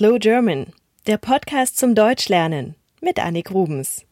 Slow 0.00 0.18
German, 0.18 0.72
der 1.06 1.18
Podcast 1.18 1.76
zum 1.76 1.94
Deutschlernen 1.94 2.74
mit 3.02 3.18
Annik 3.18 3.50
Rubens. 3.50 4.06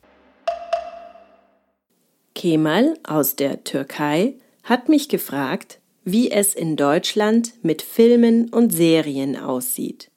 Kemal 2.34 2.98
aus 3.04 3.36
der 3.36 3.64
Türkei 3.64 4.34
hat 4.64 4.90
mich 4.90 5.08
gefragt, 5.08 5.78
wie 6.04 6.30
es 6.30 6.54
in 6.54 6.76
Deutschland 6.76 7.54
mit 7.62 7.80
Filmen 7.80 8.50
und 8.50 8.70
Serien 8.70 9.34
aussieht. 9.34 10.10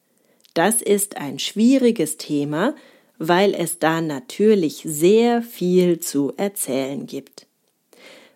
Das 0.55 0.81
ist 0.81 1.15
ein 1.15 1.39
schwieriges 1.39 2.17
Thema, 2.17 2.75
weil 3.17 3.53
es 3.53 3.79
da 3.79 4.01
natürlich 4.01 4.81
sehr 4.83 5.41
viel 5.41 6.01
zu 6.01 6.33
erzählen 6.35 7.05
gibt. 7.05 7.47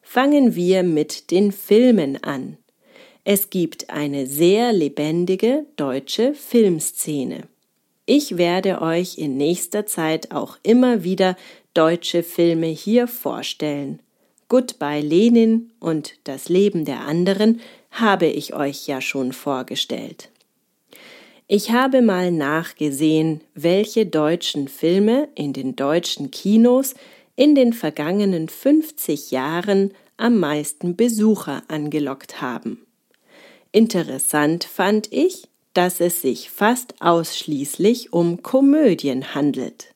Fangen 0.02 0.56
wir 0.56 0.84
mit 0.84 1.32
den 1.32 1.52
Filmen 1.52 2.24
an. 2.24 2.56
Es 3.28 3.50
gibt 3.50 3.90
eine 3.90 4.28
sehr 4.28 4.72
lebendige 4.72 5.66
deutsche 5.78 6.36
Filmszene. 6.36 7.48
Ich 8.06 8.38
werde 8.38 8.84
euch 8.84 9.18
in 9.18 9.36
nächster 9.36 9.88
Zeit 9.88 10.32
auch 10.32 10.58
immer 10.62 11.04
wieder 11.04 11.36
deutsche 11.74 12.22
Filme 12.22 12.68
hier 12.68 13.08
vorstellen. 13.08 14.00
Goodbye 14.48 15.02
Lenin 15.02 15.72
und 15.80 16.14
Das 16.26 16.50
Leben 16.50 16.86
der 16.86 17.00
anderen 17.02 17.62
habe 17.90 18.28
ich 18.28 18.54
euch 18.54 18.86
ja 18.86 19.02
schon 19.02 19.34
vorgestellt. 19.34 20.30
Ich 21.48 21.72
habe 21.72 22.04
mal 22.04 22.32
nachgesehen, 22.32 23.42
welche 23.56 24.06
deutschen 24.06 24.68
Filme 24.68 25.30
in 25.34 25.52
den 25.52 25.76
deutschen 25.76 26.30
Kinos 26.30 26.94
in 27.36 27.56
den 27.56 27.74
vergangenen 27.74 28.50
50 28.50 29.32
Jahren 29.32 29.96
am 30.16 30.40
meisten 30.40 30.96
Besucher 30.96 31.64
angelockt 31.68 32.40
haben. 32.40 32.85
Interessant 33.76 34.64
fand 34.64 35.12
ich, 35.12 35.50
dass 35.74 36.00
es 36.00 36.22
sich 36.22 36.50
fast 36.50 36.94
ausschließlich 37.02 38.14
um 38.14 38.42
Komödien 38.42 39.36
handelt. 39.36 39.94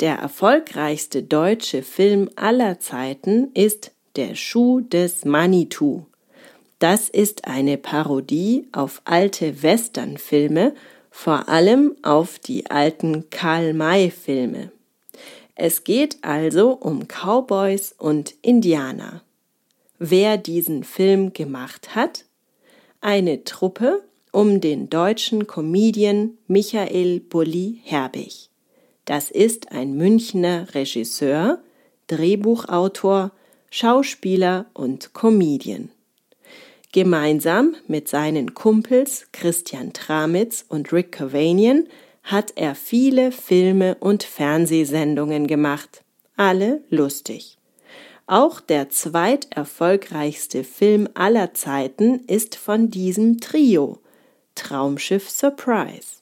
Der 0.00 0.16
erfolgreichste 0.16 1.22
deutsche 1.22 1.84
Film 1.84 2.28
aller 2.34 2.80
Zeiten 2.80 3.52
ist 3.54 3.92
Der 4.16 4.34
Schuh 4.34 4.80
des 4.80 5.24
Manitou. 5.24 6.06
Das 6.80 7.08
ist 7.08 7.46
eine 7.46 7.78
Parodie 7.78 8.66
auf 8.72 9.00
alte 9.04 9.62
Westernfilme, 9.62 10.74
vor 11.12 11.48
allem 11.48 11.94
auf 12.02 12.40
die 12.40 12.68
alten 12.68 13.30
Karl-May-Filme. 13.30 14.72
Es 15.54 15.84
geht 15.84 16.18
also 16.22 16.72
um 16.72 17.06
Cowboys 17.06 17.94
und 17.96 18.34
Indianer. 18.42 19.22
Wer 20.00 20.36
diesen 20.36 20.82
Film 20.82 21.32
gemacht 21.32 21.94
hat? 21.94 22.24
Eine 23.00 23.44
Truppe 23.44 24.02
um 24.32 24.60
den 24.60 24.90
deutschen 24.90 25.46
Comedian 25.46 26.36
Michael 26.46 27.20
Bulli 27.20 27.80
Herbig. 27.84 28.50
Das 29.04 29.30
ist 29.30 29.72
ein 29.72 29.94
Münchner 29.94 30.66
Regisseur, 30.74 31.60
Drehbuchautor, 32.08 33.32
Schauspieler 33.70 34.66
und 34.74 35.14
Comedian. 35.14 35.90
Gemeinsam 36.92 37.76
mit 37.86 38.08
seinen 38.08 38.54
Kumpels 38.54 39.28
Christian 39.32 39.92
Tramitz 39.92 40.64
und 40.68 40.92
Rick 40.92 41.12
Cavanian 41.12 41.86
hat 42.22 42.52
er 42.56 42.74
viele 42.74 43.30
Filme 43.32 43.96
und 44.00 44.22
Fernsehsendungen 44.22 45.46
gemacht, 45.46 46.02
alle 46.36 46.82
lustig. 46.90 47.57
Auch 48.30 48.60
der 48.60 48.90
zweiterfolgreichste 48.90 50.62
Film 50.62 51.08
aller 51.14 51.54
Zeiten 51.54 52.26
ist 52.26 52.56
von 52.56 52.90
diesem 52.90 53.40
Trio 53.40 54.00
Traumschiff 54.54 55.30
Surprise. 55.30 56.20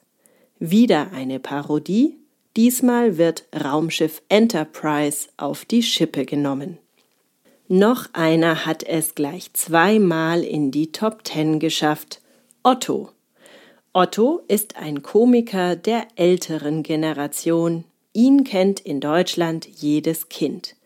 Wieder 0.61 1.11
eine 1.13 1.41
Parodie, 1.41 2.17
diesmal 2.57 3.19
wird 3.19 3.47
Raumschiff 3.53 4.23
Enterprise 4.29 5.29
auf 5.37 5.65
die 5.65 5.83
Schippe 5.83 6.25
genommen. 6.27 6.79
Noch 7.67 8.07
einer 8.13 8.65
hat 8.65 8.85
es 8.85 9.17
gleich 9.17 9.53
zweimal 9.55 10.45
in 10.45 10.71
die 10.71 10.93
Top 10.93 11.25
Ten 11.25 11.59
geschafft. 11.59 12.23
Otto. 12.63 13.11
Otto 13.93 14.43
ist 14.47 14.77
ein 14.77 15.03
Komiker 15.03 15.75
der 15.75 16.07
älteren 16.15 16.85
Generation. 16.85 17.83
Ihn 18.13 18.45
kennt 18.45 18.79
in 18.79 19.01
Deutschland 19.01 19.67
jedes 19.67 20.29
Kind. 20.29 20.77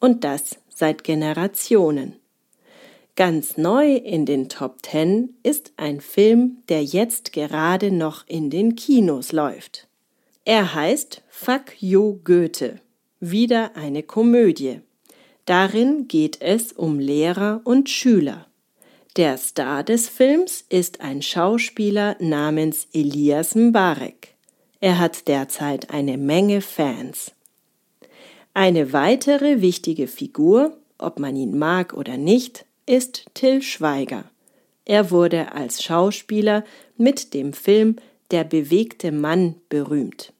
Und 0.00 0.24
das 0.24 0.56
seit 0.80 1.04
Generationen. 1.04 2.16
Ganz 3.14 3.56
neu 3.56 3.96
in 3.96 4.24
den 4.26 4.48
Top 4.48 4.82
Ten 4.82 5.34
ist 5.42 5.72
ein 5.76 6.00
Film, 6.00 6.62
der 6.68 6.82
jetzt 6.82 7.32
gerade 7.32 7.92
noch 7.92 8.26
in 8.26 8.50
den 8.50 8.76
Kinos 8.76 9.30
läuft. 9.30 9.86
Er 10.44 10.74
heißt 10.74 11.22
Fuck 11.28 11.80
You 11.80 12.18
Goethe. 12.24 12.80
Wieder 13.20 13.76
eine 13.76 14.02
Komödie. 14.02 14.80
Darin 15.44 16.08
geht 16.08 16.40
es 16.40 16.72
um 16.72 16.98
Lehrer 16.98 17.60
und 17.64 17.90
Schüler. 17.90 18.46
Der 19.16 19.36
Star 19.36 19.84
des 19.84 20.08
Films 20.08 20.64
ist 20.70 21.02
ein 21.02 21.20
Schauspieler 21.20 22.16
namens 22.20 22.88
Elias 22.94 23.54
Mbarek. 23.54 24.34
Er 24.80 24.98
hat 24.98 25.28
derzeit 25.28 25.90
eine 25.90 26.16
Menge 26.16 26.62
Fans. 26.62 27.32
Eine 28.52 28.92
weitere 28.92 29.60
wichtige 29.60 30.08
Figur, 30.08 30.76
ob 30.98 31.18
man 31.18 31.36
ihn 31.36 31.56
mag 31.56 31.94
oder 31.94 32.16
nicht, 32.16 32.64
ist 32.84 33.26
Till 33.34 33.62
Schweiger. 33.62 34.24
Er 34.84 35.12
wurde 35.12 35.52
als 35.52 35.82
Schauspieler 35.82 36.64
mit 36.96 37.32
dem 37.32 37.52
Film 37.52 37.96
Der 38.32 38.44
bewegte 38.44 39.12
Mann 39.12 39.56
berühmt. 39.68 40.32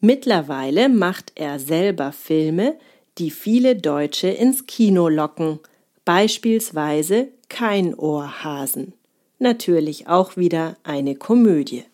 Mittlerweile 0.00 0.88
macht 0.88 1.32
er 1.34 1.58
selber 1.58 2.12
Filme, 2.12 2.76
die 3.18 3.30
viele 3.30 3.76
Deutsche 3.76 4.28
ins 4.28 4.66
Kino 4.66 5.08
locken, 5.08 5.60
beispielsweise 6.04 7.28
Kein 7.48 7.94
Ohrhasen. 7.94 8.94
Natürlich 9.38 10.08
auch 10.08 10.36
wieder 10.36 10.76
eine 10.82 11.14
Komödie. 11.16 11.84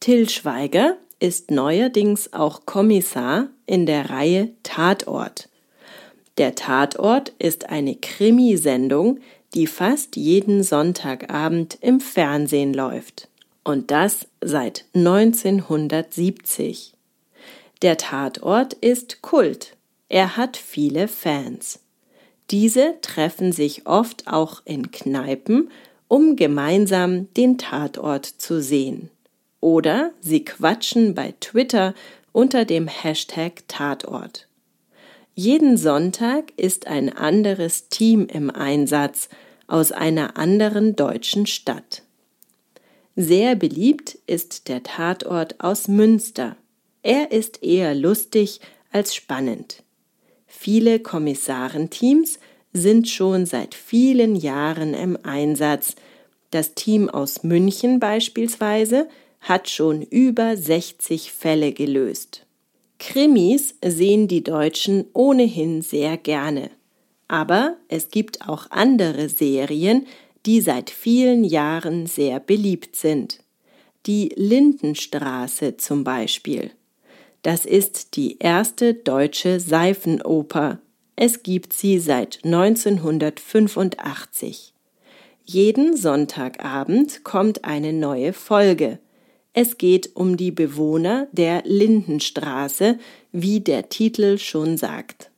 Till 0.00 0.28
Schweiger 0.28 0.96
ist 1.24 1.50
neuerdings 1.50 2.32
auch 2.34 2.66
Kommissar 2.66 3.48
in 3.64 3.86
der 3.86 4.10
Reihe 4.10 4.50
Tatort. 4.62 5.48
Der 6.36 6.54
Tatort 6.54 7.32
ist 7.38 7.70
eine 7.70 7.96
Krimisendung, 7.96 9.20
die 9.54 9.66
fast 9.66 10.16
jeden 10.16 10.62
Sonntagabend 10.62 11.78
im 11.80 12.00
Fernsehen 12.00 12.74
läuft. 12.74 13.28
Und 13.64 13.90
das 13.90 14.26
seit 14.42 14.84
1970. 14.92 16.92
Der 17.80 17.96
Tatort 17.96 18.74
ist 18.74 19.22
Kult. 19.22 19.78
Er 20.10 20.36
hat 20.36 20.58
viele 20.58 21.08
Fans. 21.08 21.80
Diese 22.50 22.96
treffen 23.00 23.50
sich 23.50 23.86
oft 23.86 24.26
auch 24.26 24.60
in 24.66 24.90
Kneipen, 24.90 25.70
um 26.06 26.36
gemeinsam 26.36 27.32
den 27.32 27.56
Tatort 27.56 28.26
zu 28.26 28.60
sehen. 28.60 29.08
Oder 29.64 30.12
sie 30.20 30.44
quatschen 30.44 31.14
bei 31.14 31.32
Twitter 31.40 31.94
unter 32.32 32.66
dem 32.66 32.86
Hashtag 32.86 33.62
Tatort. 33.66 34.46
Jeden 35.34 35.78
Sonntag 35.78 36.52
ist 36.58 36.86
ein 36.86 37.10
anderes 37.10 37.88
Team 37.88 38.26
im 38.26 38.50
Einsatz 38.50 39.30
aus 39.66 39.90
einer 39.90 40.36
anderen 40.36 40.96
deutschen 40.96 41.46
Stadt. 41.46 42.02
Sehr 43.16 43.56
beliebt 43.56 44.18
ist 44.26 44.68
der 44.68 44.82
Tatort 44.82 45.60
aus 45.60 45.88
Münster. 45.88 46.56
Er 47.02 47.32
ist 47.32 47.62
eher 47.62 47.94
lustig 47.94 48.60
als 48.92 49.14
spannend. 49.14 49.82
Viele 50.46 51.00
Kommissarenteams 51.00 52.38
sind 52.74 53.08
schon 53.08 53.46
seit 53.46 53.74
vielen 53.74 54.36
Jahren 54.36 54.92
im 54.92 55.18
Einsatz. 55.22 55.96
Das 56.50 56.74
Team 56.74 57.08
aus 57.08 57.44
München 57.44 57.98
beispielsweise 57.98 59.08
hat 59.44 59.68
schon 59.68 60.02
über 60.02 60.56
60 60.56 61.30
Fälle 61.30 61.72
gelöst. 61.72 62.44
Krimis 62.98 63.76
sehen 63.84 64.26
die 64.26 64.42
Deutschen 64.42 65.04
ohnehin 65.12 65.82
sehr 65.82 66.16
gerne. 66.16 66.70
Aber 67.28 67.76
es 67.88 68.08
gibt 68.08 68.48
auch 68.48 68.70
andere 68.70 69.28
Serien, 69.28 70.06
die 70.46 70.62
seit 70.62 70.88
vielen 70.90 71.44
Jahren 71.44 72.06
sehr 72.06 72.40
beliebt 72.40 72.96
sind. 72.96 73.40
Die 74.06 74.32
Lindenstraße 74.34 75.76
zum 75.76 76.04
Beispiel. 76.04 76.70
Das 77.42 77.66
ist 77.66 78.16
die 78.16 78.38
erste 78.38 78.94
deutsche 78.94 79.60
Seifenoper. 79.60 80.78
Es 81.16 81.42
gibt 81.42 81.74
sie 81.74 81.98
seit 81.98 82.42
1985. 82.44 84.72
Jeden 85.44 85.96
Sonntagabend 85.96 87.24
kommt 87.24 87.64
eine 87.64 87.92
neue 87.92 88.32
Folge. 88.32 89.00
Es 89.56 89.78
geht 89.78 90.16
um 90.16 90.36
die 90.36 90.50
Bewohner 90.50 91.28
der 91.30 91.62
Lindenstraße, 91.64 92.98
wie 93.30 93.60
der 93.60 93.88
Titel 93.88 94.36
schon 94.36 94.76
sagt. 94.76 95.30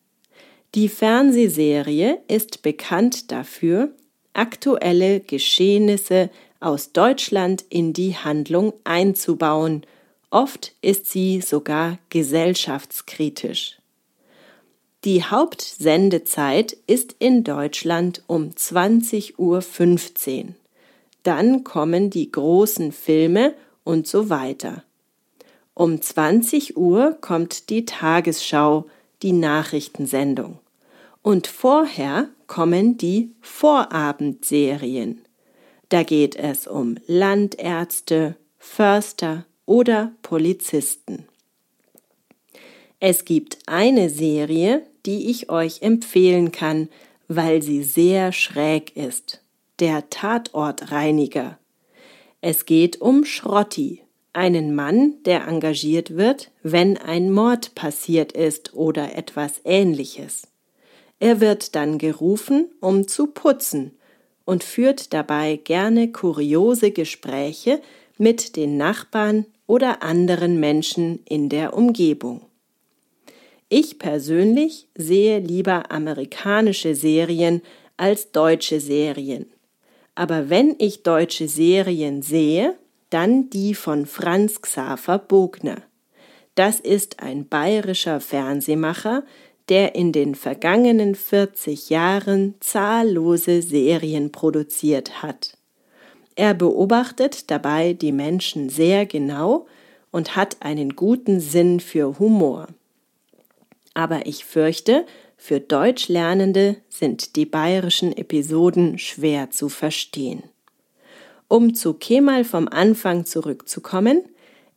Die 0.75 0.89
Fernsehserie 0.89 2.19
ist 2.27 2.63
bekannt 2.63 3.31
dafür, 3.31 3.91
aktuelle 4.33 5.21
Geschehnisse 5.21 6.31
aus 6.61 6.93
Deutschland 6.93 7.65
in 7.69 7.93
die 7.93 8.17
Handlung 8.17 8.73
einzubauen. 8.85 9.83
Oft 10.31 10.73
ist 10.81 11.07
sie 11.07 11.43
sogar 11.43 11.99
gesellschaftskritisch. 12.09 13.79
Die 15.05 15.25
Hauptsendezeit 15.25 16.77
ist 16.87 17.17
in 17.19 17.45
Deutschland 17.45 18.23
um 18.27 18.49
20.15 18.51 19.37
Uhr. 19.37 20.55
Dann 21.23 21.65
kommen 21.65 22.09
die 22.11 22.33
großen 22.33 22.93
Filme 22.93 23.55
und 23.87 24.07
so 24.07 24.29
weiter. 24.29 24.83
Um 25.75 26.01
20 26.01 26.77
Uhr 26.77 27.17
kommt 27.21 27.71
die 27.71 27.85
Tagesschau, 27.85 28.87
die 29.23 29.33
Nachrichtensendung. 29.33 30.59
Und 31.23 31.47
vorher 31.47 32.29
kommen 32.47 32.97
die 32.97 33.33
Vorabendserien. 33.41 35.23
Da 35.89 36.03
geht 36.03 36.35
es 36.37 36.67
um 36.67 36.97
Landärzte, 37.07 38.37
Förster 38.59 39.45
oder 39.67 40.13
Polizisten. 40.23 41.27
Es 42.99 43.25
gibt 43.25 43.59
eine 43.67 44.09
Serie, 44.09 44.87
die 45.05 45.31
ich 45.31 45.51
euch 45.51 45.83
empfehlen 45.83 46.51
kann, 46.53 46.89
weil 47.29 47.63
sie 47.63 47.83
sehr 47.83 48.33
schräg 48.33 48.97
ist. 48.97 49.43
Der 49.79 50.09
Tatortreiniger. 50.09 51.59
Es 52.49 52.65
geht 52.65 53.01
um 53.01 53.25
Schrotti, 53.25 54.03
einen 54.33 54.73
Mann, 54.73 55.15
der 55.25 55.49
engagiert 55.49 56.17
wird, 56.17 56.53
wenn 56.63 56.97
ein 56.97 57.33
Mord 57.33 57.75
passiert 57.75 58.31
ist 58.31 58.73
oder 58.73 59.17
etwas 59.17 59.55
ähnliches. 59.65 60.47
Er 61.19 61.41
wird 61.41 61.75
dann 61.75 61.99
gerufen, 61.99 62.71
um 62.79 63.09
zu 63.09 63.27
putzen 63.27 63.99
und 64.45 64.63
führt 64.63 65.13
dabei 65.13 65.57
gerne 65.57 66.13
kuriose 66.13 66.93
Gespräche 66.93 67.83
mit 68.17 68.55
den 68.55 68.77
Nachbarn 68.77 69.47
oder 69.67 70.05
anderen 70.05 70.61
Menschen 70.61 71.25
in 71.25 71.49
der 71.49 71.75
Umgebung. 71.75 72.43
Ich 73.69 73.99
persönlich 73.99 74.87
sehe 74.95 75.41
lieber 75.41 75.91
amerikanische 75.91 76.95
Serien 76.95 77.61
als 77.97 78.31
deutsche 78.31 78.79
Serien. 78.79 79.47
Aber 80.17 80.51
wenn 80.51 80.75
ich 80.79 81.05
deutsche 81.05 81.47
Serien 81.47 82.23
sehe, 82.23 82.77
dann 83.11 83.49
die 83.51 83.75
von 83.75 84.07
Franz 84.07 84.61
Xaver 84.61 85.21
Bogner. 85.21 85.83
Das 86.57 86.81
ist 86.81 87.21
ein 87.21 87.47
bayerischer 87.47 88.21
Fernsehmacher, 88.21 89.23
der 89.69 89.95
in 89.95 90.11
den 90.11 90.35
vergangenen 90.35 91.15
40 91.15 91.91
Jahren 91.91 92.55
zahllose 92.59 93.63
Serien 93.63 94.33
produziert 94.33 95.23
hat. 95.23 95.57
Er 96.35 96.55
beobachtet 96.55 97.53
dabei 97.53 97.93
die 97.93 98.13
Menschen 98.13 98.69
sehr 98.69 99.07
genau 99.07 99.67
und 100.11 100.35
hat 100.35 100.57
einen 100.61 100.97
guten 100.97 101.39
Sinn 101.39 101.79
für 101.79 102.19
Humor 102.19 102.67
aber 103.97 104.27
ich 104.27 104.45
fürchte, 104.45 105.07
für 105.37 105.61
Deutschlernende 105.61 106.77
sind 106.89 107.37
die 107.37 107.47
bayerischen 107.47 108.17
Episoden 108.17 108.99
schwer 108.99 109.51
zu 109.51 109.69
verstehen. 109.69 110.43
Um 111.49 111.75
zu 111.75 111.95
Kemal 111.95 112.45
vom 112.45 112.67
Anfang 112.69 113.25
zurückzukommen, 113.25 114.23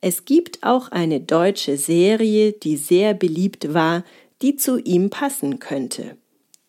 es 0.02 0.26
gibt 0.26 0.64
auch 0.64 0.90
eine 0.90 1.20
deutsche 1.20 1.78
Serie, 1.78 2.54
die 2.54 2.78
sehr 2.78 3.14
beliebt 3.14 3.74
war, 3.74 4.04
die 4.42 4.56
zu 4.56 4.78
ihm 4.78 5.10
passen 5.10 5.60
könnte. 5.60 6.16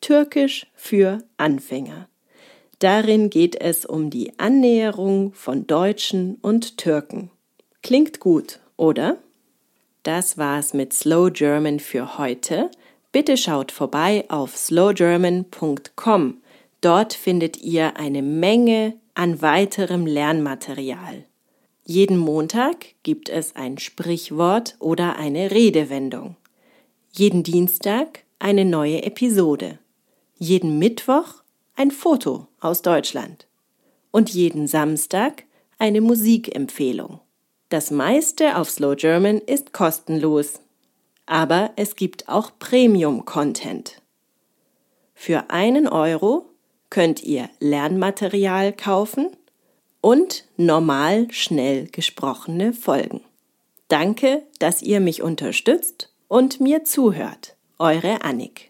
Türkisch 0.01 0.67
für 0.75 1.23
Anfänger. 1.37 2.09
Darin 2.79 3.29
geht 3.29 3.61
es 3.61 3.85
um 3.85 4.09
die 4.09 4.39
Annäherung 4.39 5.35
von 5.35 5.67
Deutschen 5.67 6.37
und 6.37 6.79
Türken. 6.79 7.31
Klingt 7.83 8.21
gut, 8.21 8.61
oder? 8.77 9.19
Das 10.03 10.39
war's 10.39 10.73
mit 10.73 10.95
Slow 10.95 11.31
German 11.31 11.79
für 11.79 12.17
heute. 12.17 12.71
Bitte 13.13 13.37
schaut 13.37 13.73
vorbei 13.73 14.25
auf 14.29 14.57
slowgerman.com. 14.57 16.43
Dort 16.81 17.13
findet 17.13 17.61
ihr 17.61 17.97
eine 17.97 18.23
Menge 18.23 18.95
an 19.15 19.43
weiterem 19.43 20.07
Lernmaterial. 20.07 21.25
Jeden 21.85 22.19
Montag 22.19 22.95
gibt 23.03 23.29
es 23.29 23.57
ein 23.57 23.79
Sprichwort 23.79 24.77
oder 24.79 25.17
eine 25.17 25.51
Redewendung. 25.51 26.37
Jeden 27.13 27.43
Dienstag 27.43 28.21
eine 28.39 28.65
neue 28.65 29.03
Episode. 29.03 29.79
Jeden 30.39 30.79
Mittwoch 30.79 31.43
ein 31.75 31.91
Foto 31.91 32.47
aus 32.61 32.83
Deutschland. 32.83 33.49
Und 34.13 34.31
jeden 34.31 34.69
Samstag 34.69 35.45
eine 35.79 36.01
Musikempfehlung. 36.01 37.21
Das 37.71 37.91
meiste 37.91 38.57
auf 38.57 38.71
Slow 38.71 38.95
German 38.95 39.39
ist 39.39 39.73
kostenlos, 39.73 40.61
aber 41.31 41.71
es 41.77 41.95
gibt 41.95 42.29
auch 42.29 42.51
Premium-Content. 42.59 44.03
Für 45.15 45.49
einen 45.51 45.87
Euro 45.87 46.47
könnt 46.91 47.23
ihr 47.23 47.49
Lernmaterial 47.61 48.73
kaufen 48.73 49.29
und 50.01 50.45
normal 50.57 51.31
schnell 51.31 51.87
gesprochene 51.87 52.73
Folgen. 52.73 53.21
Danke, 53.87 54.43
dass 54.59 54.83
ihr 54.83 54.99
mich 54.99 55.23
unterstützt 55.23 56.13
und 56.27 56.59
mir 56.59 56.83
zuhört. 56.83 57.55
Eure 57.79 58.25
Annik. 58.25 58.70